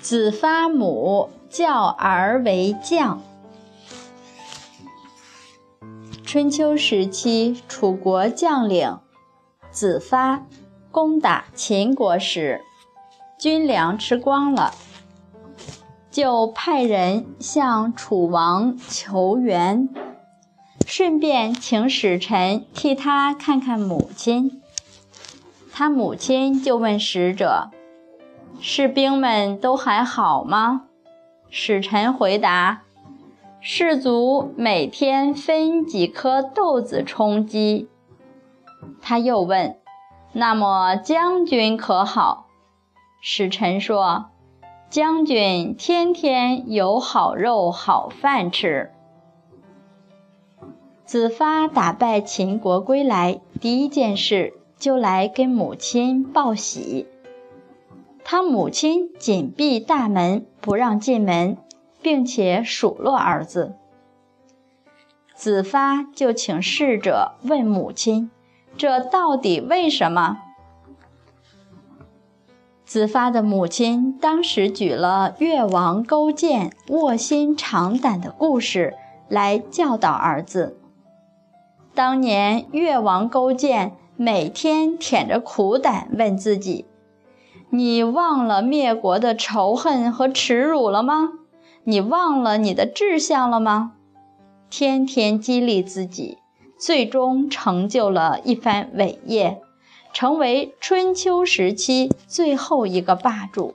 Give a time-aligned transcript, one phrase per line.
[0.00, 3.22] 子发母教儿为将。
[6.24, 8.98] 春秋时期，楚国将领
[9.70, 10.46] 子发
[10.90, 12.62] 攻打秦国时，
[13.38, 14.74] 军粮吃光了，
[16.10, 19.88] 就派人向楚王求援，
[20.86, 24.62] 顺便请使臣替他看看母亲。
[25.80, 27.70] 他母亲就问使者。
[28.60, 30.82] 士兵们都还好吗？
[31.48, 32.82] 使臣回答
[33.62, 37.88] ：“士卒每天分几颗豆子充饥。”
[39.00, 39.78] 他又问
[40.34, 42.48] ：“那么将军可好？”
[43.22, 44.26] 使臣说
[44.90, 48.90] ：“将军天天有好肉好饭吃。”
[51.08, 57.06] 子发打败秦国归来，第一件事就来跟母亲报喜。
[58.24, 61.56] 他母亲紧闭大门，不让进门，
[62.00, 63.76] 并且数落儿子。
[65.34, 68.30] 子发就请侍者问母亲
[68.76, 70.38] ：“这到底为什么？”
[72.84, 78.96] 子发的母亲当时举了越王勾践卧薪尝胆的故事
[79.28, 80.76] 来教导儿子。
[81.94, 86.84] 当年越王勾践每天舔着苦胆问自己。
[87.70, 91.30] 你忘了灭国的仇恨和耻辱了吗？
[91.84, 93.92] 你忘了你的志向了吗？
[94.68, 96.36] 天天激励自己，
[96.78, 99.62] 最终成就了一番伟业，
[100.12, 103.74] 成为春秋时期最后一个霸主。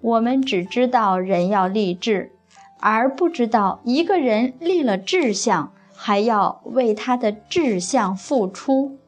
[0.00, 2.32] 我们只知道人要立志，
[2.80, 8.98] 而不知道一个人立了志向，还要为他的志向付出，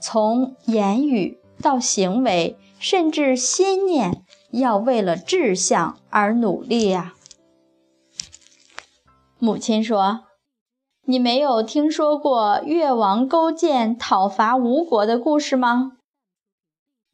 [0.00, 2.58] 从言语到行为。
[2.80, 7.14] 甚至心念要为了志向而努力呀。
[9.38, 10.24] 母亲说
[11.08, 15.92] ：“你没有听说过越王勾践讨伐吴国的故事吗？”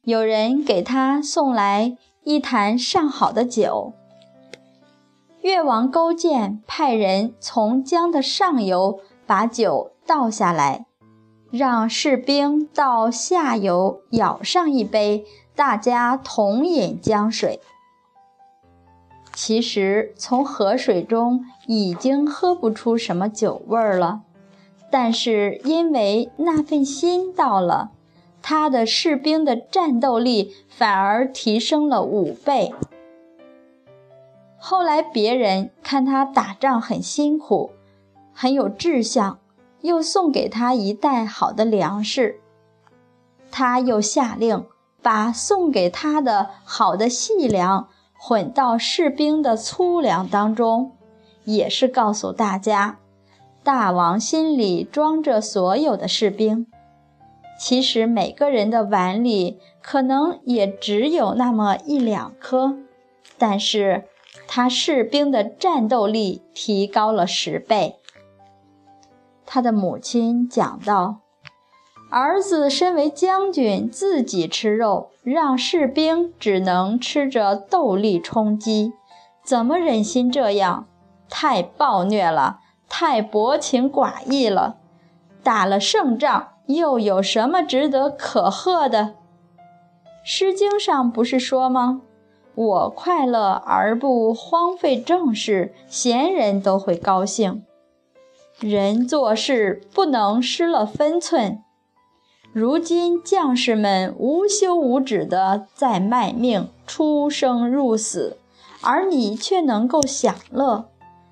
[0.03, 3.93] 有人给他送来一坛上好的酒。
[5.39, 8.99] 越王勾践派人从江的上游
[9.31, 10.87] 把酒倒下来，
[11.51, 15.23] 让士兵到下游舀上一杯。
[15.55, 17.61] 大家同饮江水，
[19.33, 24.23] 其实从河水中已经喝不出什么酒味儿了，
[24.89, 27.91] 但是因为那份心到了，
[28.41, 32.73] 他的士兵的战斗力反而提升了五倍。
[34.57, 37.71] 后来别人看他打仗很辛苦，
[38.33, 39.39] 很有志向，
[39.81, 42.39] 又送给他一袋好的粮食，
[43.51, 44.65] 他又下令。
[45.03, 50.91] 把送给他的好的细粮混到士兵的粗粮当中，
[51.43, 52.99] 也是告诉大家，
[53.63, 56.67] 大王心里装着所有的士兵。
[57.59, 62.77] 其实每个人的碗里可能也只有那么一两颗，
[63.39, 64.03] 但是
[64.47, 67.95] 他士兵的战斗力提高了十倍。
[69.53, 71.17] 他的母亲讲道。
[72.09, 78.93] 儿子身为将军，自己吃肉，让士兵只能吃着豆粒充饥，
[79.43, 80.87] 怎么忍心这样？
[81.29, 84.77] 太暴虐了，太薄情寡义了！
[85.43, 88.99] 打了胜仗，又有什么值得可贺的？
[90.23, 92.03] 《诗经》上不是说吗？
[92.55, 97.65] 我快乐而不荒废政事，贤人都会高兴。
[98.61, 101.63] 人做事不能失了分寸。
[102.53, 108.37] 如今将士们无休无止地在卖命，出生入死，
[108.81, 110.85] 而你却能够享乐。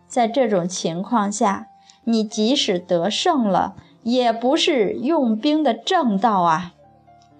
[0.07, 1.67] 在这种情况下，
[2.05, 6.73] 你即使得胜了，也不是用兵的正道啊！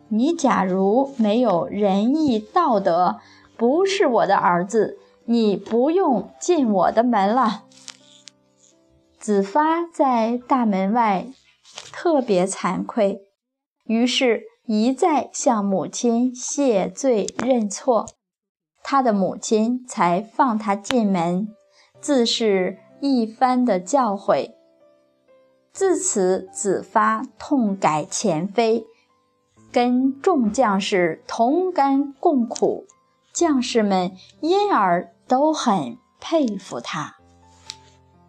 [0.10, 3.18] 你假如没有仁义道德，
[3.58, 7.64] 不是我的儿子，你不用进我的门了。
[9.30, 11.28] 子发在大门外，
[11.92, 13.22] 特别惭愧。
[13.86, 18.08] 于是，一再向母亲谢罪认错，
[18.82, 21.48] 他的母亲才放他进门，
[22.02, 24.54] 自是一番的教诲。
[25.72, 28.88] 自此，子发痛改前非，
[29.72, 32.88] 跟众将士同甘共苦，
[33.32, 37.19] 将士们因而都很佩服他。